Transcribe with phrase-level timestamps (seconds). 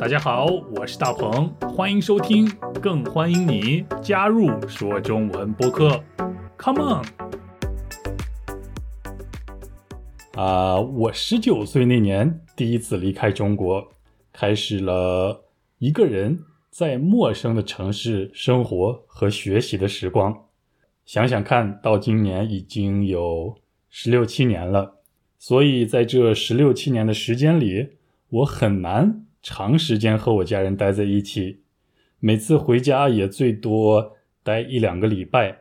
[0.00, 0.46] 大家好，
[0.76, 2.48] 我是大鹏，欢迎收听，
[2.80, 6.00] 更欢迎你加入说中文播客。
[6.56, 7.04] Come on！
[10.40, 13.88] 啊，我十九岁那年第一次离开中国，
[14.32, 15.44] 开始了
[15.78, 20.44] 一个人在陌生的城市生活和学习的时光。
[21.04, 23.56] 想想看到今年已经有
[23.90, 24.98] 十六七年了，
[25.40, 27.88] 所以在这十六七年的时间里，
[28.28, 29.24] 我很难。
[29.42, 31.60] 长时间和我家人待在一起，
[32.20, 35.58] 每次回家也最多待一两个礼拜。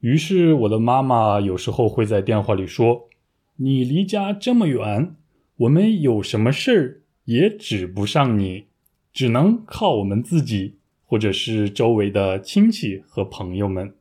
[0.00, 3.08] 于是我的妈妈有时候会在电话里说
[3.56, 5.16] ：“你离家这么远，
[5.56, 8.66] 我们有什么事儿也指不上你，
[9.12, 13.94] 只能靠我们自己，或者是周围的亲戚和朋友们。”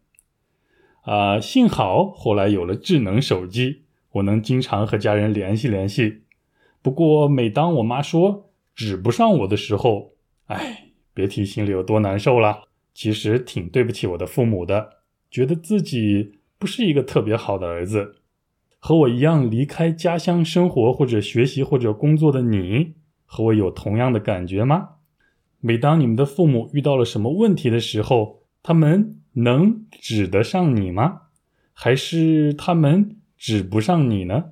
[1.04, 6.24] 啊，幸好后来有了智能手机，我能经常和家人联系联系。
[6.82, 10.14] 不过每当我妈说，指不上我的时候，
[10.48, 12.64] 哎，别提心里有多难受了。
[12.94, 14.98] 其实挺对不起我的父母的，
[15.32, 18.18] 觉得自己不是一个特别好的儿子。
[18.80, 22.94] 和我一样离开家乡生活或者学习或者工作的你，
[23.26, 24.90] 和我有同样的感觉吗？
[25.60, 31.22] 每当你们的父母遇到了什么问题的时候，他们能指得上你吗？
[31.74, 34.52] 还是他们指不上你呢？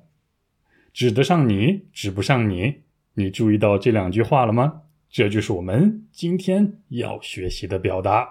[0.92, 2.80] 指得上你，指不上你。
[3.14, 4.82] 你注意到这两句话了吗？
[5.10, 8.26] 这就是我们今天要学习的表达。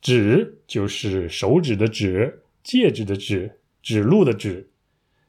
[0.00, 4.70] 指就是手指的指，戒指的指，指路的指。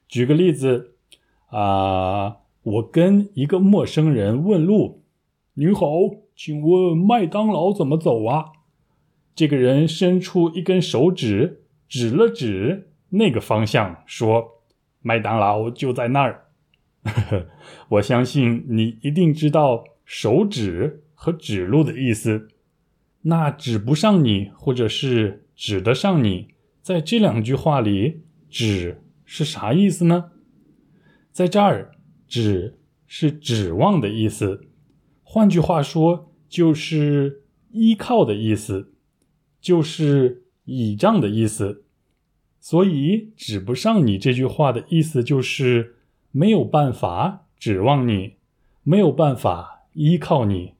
[0.08, 0.94] 举个例子
[1.48, 5.02] 啊，我跟一个陌生人问路
[5.52, 5.86] ：“你好，
[6.34, 8.52] 请问麦当劳怎么走啊？”
[9.36, 14.62] 这个人伸出一根手指，指了指那个方向，说
[15.02, 16.46] ：“麦当劳就在那儿。”
[17.02, 17.48] 呵 呵
[17.88, 22.48] 我相信你一定知道手指和指路的意思。
[23.22, 26.48] 那指不上你，或者是指得上你，
[26.80, 30.32] 在这两句话里，指是啥意思呢？
[31.32, 31.92] 在这儿，
[32.26, 34.66] 指是指望的意思，
[35.22, 38.92] 换句话说，就是依靠的意思，
[39.60, 41.84] 就是倚仗的意思。
[42.60, 45.96] 所以，指不上你这句话的意思就是。
[46.32, 48.36] 没有办法指望你，
[48.82, 50.74] 没有办法依靠你，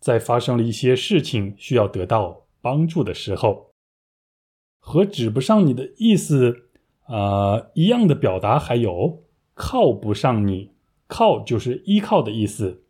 [0.00, 3.70] 在发生了一些事情需要得到帮助的时候，
[4.80, 6.68] 和指不上你的意思，
[7.06, 9.22] 呃，一样的表达还有
[9.52, 10.70] 靠不上你，
[11.06, 12.82] 靠就是依靠的意思。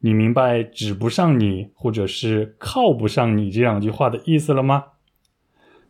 [0.00, 4.84] 你明白指不上你或者是靠不上你这两句话的意思了吗？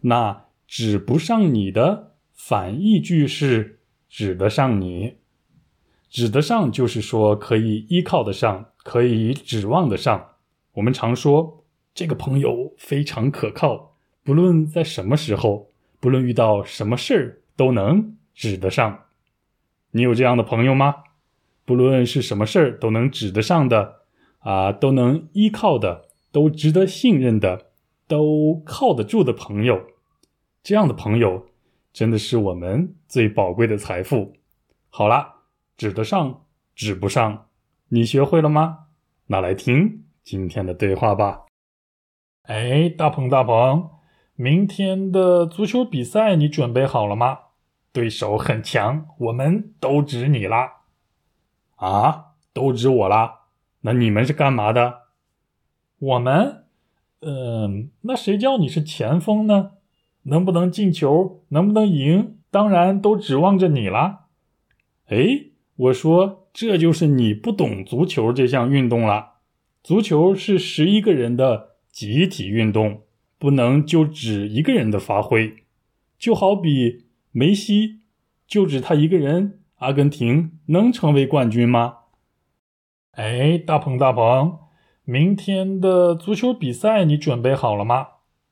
[0.03, 5.17] 那指不上你的反义句是指得上你。
[6.09, 10.29] 指得上就是说可以依靠得上，可以指望得上。
[10.73, 11.65] 我们常说
[11.95, 15.71] 这个朋友非常可靠，不论在什么时候，
[16.01, 19.05] 不论遇到什么事儿，都能指得上。
[19.91, 20.95] 你有这样的朋友吗？
[21.65, 23.97] 不论是什么事儿都能指得上的
[24.39, 27.67] 啊，都能依靠的，都值得信任的，
[28.07, 29.85] 都靠得住的朋友。
[30.63, 31.47] 这样的朋友
[31.93, 34.33] 真的是我们最宝贵的财富。
[34.89, 35.38] 好了。
[35.79, 36.43] 指得上，
[36.75, 37.47] 指不上，
[37.91, 38.87] 你学会了吗？
[39.29, 41.47] 那来听今天的对话吧。
[42.43, 43.89] 哎，大鹏大鹏，
[44.35, 47.39] 明天的足球比赛你准备好了吗？
[47.93, 50.81] 对手很强，我们都指你啦。
[51.77, 53.43] 啊，都指我啦？
[53.83, 55.03] 那你们是干嘛的？
[56.01, 56.65] 我们，
[57.21, 59.75] 嗯，那谁叫你是前锋呢？
[60.25, 64.25] 能不能进球，能不能赢，当然都指望着你啦。
[65.07, 65.45] 哎。
[65.79, 69.35] 我说，这就是你不懂足球这项运动了。
[69.85, 73.03] 足球是十一个人的集体运动，
[73.39, 75.65] 不能就指一个人的发挥。
[76.19, 78.01] 就好比梅西，
[78.49, 81.99] 就指他一个人，阿根廷能成为冠军吗？
[83.13, 84.59] 哎，大鹏大鹏，
[85.05, 88.09] 明天的足球比赛你准备好了吗？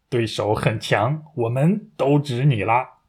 [0.09, 3.01] 对手很强，我们都指你啦。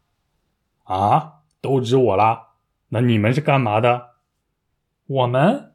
[0.86, 2.47] 啊，都指我啦？
[2.90, 4.12] 那你们是干嘛的？
[5.08, 5.72] 我们，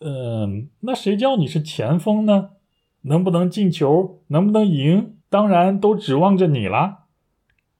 [0.00, 2.50] 嗯，那谁叫你是前锋呢？
[3.02, 7.04] 能不能进球，能不能赢，当然都指望着你啦。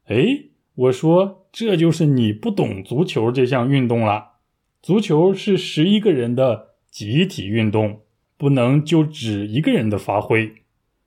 [0.06, 0.44] 哎，
[0.75, 4.34] 我说，这就是你不懂足球这项运动了。
[4.80, 8.02] 足球是十一个人的集体运动，
[8.36, 10.62] 不能就指一个人的发挥。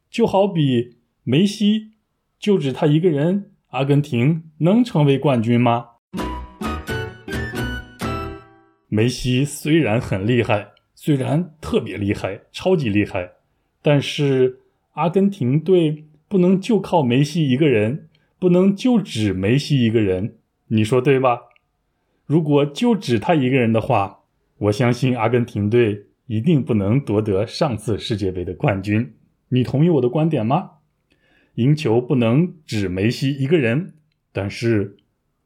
[0.10, 1.94] 就好比梅西，
[2.38, 5.91] 就指他一个人，阿根廷能成为冠军吗？
[8.94, 13.32] 梅西虽然很厉害，虽然特别厉害，超级厉害，
[13.82, 14.60] 但是
[14.96, 20.36] 阿根廷队不能就靠梅西一个人，不能就指梅西一个人，
[20.68, 21.44] 你说对吧？
[22.26, 24.24] 如果就指他一个人的话，
[24.58, 29.14] 我相信阿根廷队一定不能夺得上次世界杯的冠军。
[29.48, 30.72] 你同意我的观点吗？
[31.56, 33.94] 赢球不能只梅西一个人，
[34.34, 34.98] 但是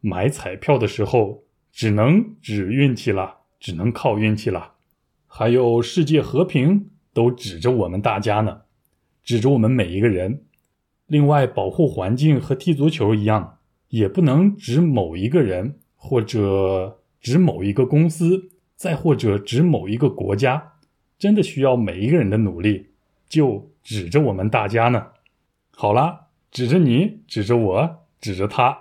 [0.01, 1.43] 买彩票的时候
[1.75, 4.75] 只能指运气了，只能靠运气了。
[5.27, 8.61] 还有世界和平都指着我们大家呢，
[9.21, 10.45] 指着我们每一个人。
[11.07, 13.57] 另外，保护环境和踢足球一样，
[13.89, 20.75] 也不能指某一个人，或者指某一个公司，再或者指某一个国家。
[21.19, 22.91] 真的需要每一个人的努力，
[23.27, 23.69] 就。
[23.85, 25.09] 指着我们大家呢，
[25.69, 28.75] 好啦，指着你，指着我，指着他，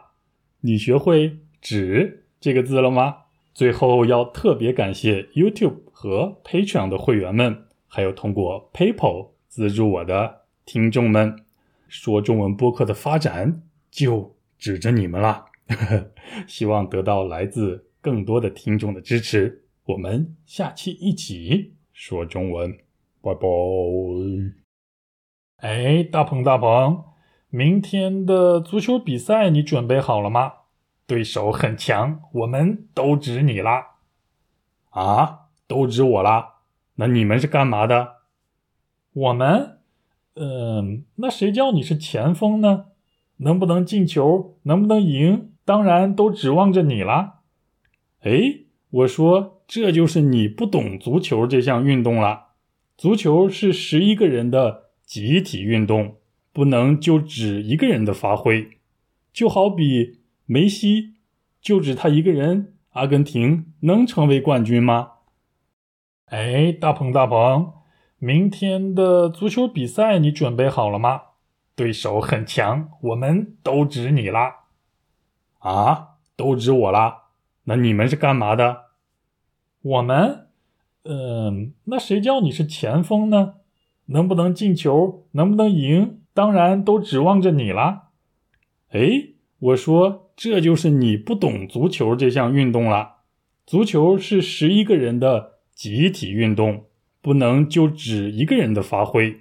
[0.62, 3.23] 你学会“指”这个字了吗？
[3.55, 11.43] 最后要特别感谢 YouTube 和 Patreon 的会员们，还有通过 PayPal 资助我的听众们。
[11.88, 15.46] 说中文播客的发展就指着你们啦！
[16.46, 19.64] 希望得到来自更多的听众的支持。
[19.87, 22.76] 我们下期一起说中文，
[23.23, 23.49] 拜拜。
[25.67, 27.05] 哎，大鹏大鹏，
[27.49, 30.52] 明天的足球比赛你准备好了吗？
[31.06, 33.97] 对手很强，我们都指你啦！
[34.91, 36.55] 啊，都指我啦？
[36.97, 38.15] 那你们是干嘛的？
[39.12, 39.79] 我们，
[40.35, 42.87] 嗯，那谁叫你是前锋呢？
[43.39, 47.41] 能不能进球，能不能赢，当然都指望着你啦！
[48.21, 48.61] 哎，
[48.91, 52.49] 我说，这就是你不懂足球这项运动了。
[52.97, 54.85] 足球是十一个人的。
[55.06, 56.17] 集体运动
[56.51, 58.79] 不能就指一个人的发挥，
[59.35, 61.14] 就好比梅西，
[61.61, 65.12] 就指他一个人，阿根廷能成为冠军吗？
[66.26, 67.73] 哎，大鹏大鹏，
[68.19, 71.23] 明天的足球比赛你准备好了吗？
[71.75, 74.67] 对手很强，我们都指你啦！
[75.58, 77.23] 啊，都指我啦？
[77.64, 78.85] 那你们是干嘛的？
[79.82, 80.49] 我们，
[81.05, 83.55] 嗯，那谁叫你是前锋呢？
[84.06, 88.11] 能不能进球，能不能赢，当然都指望着你啦。
[88.91, 93.17] 哎，我说，这就是你不懂足球这项运动了。
[93.67, 96.85] 足球是十一个人的集体运动，
[97.23, 99.39] 不能就指一个人的发挥。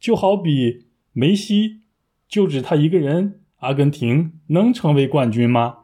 [0.00, 1.82] 就好比梅西，
[2.26, 5.78] 就指他一个人，阿根廷能成为冠军吗？